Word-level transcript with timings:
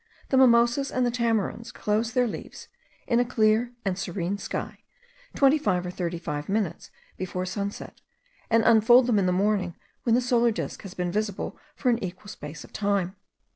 The 0.29 0.37
mimosas 0.37 0.89
and 0.91 1.05
the 1.05 1.11
tamarinds 1.11 1.71
close 1.71 2.11
their 2.13 2.25
leaves, 2.27 2.69
in 3.05 3.19
a 3.19 3.23
clear 3.23 3.71
and 3.85 3.99
serene 3.99 4.39
sky, 4.39 4.79
twenty 5.35 5.59
five 5.59 5.85
or 5.85 5.91
thirty 5.91 6.17
five 6.17 6.49
minutes 6.49 6.89
before 7.17 7.45
sunset, 7.45 8.01
and 8.49 8.63
unfold 8.63 9.05
them 9.05 9.19
in 9.19 9.27
the 9.27 9.31
morning 9.31 9.75
when 10.01 10.15
the 10.15 10.19
solar 10.21 10.49
disk 10.49 10.81
has 10.81 10.95
been 10.95 11.11
visible 11.11 11.55
for 11.75 11.91
an 11.91 12.03
equal 12.03 12.29
space 12.29 12.63
of 12.63 12.73
time. 12.73 13.15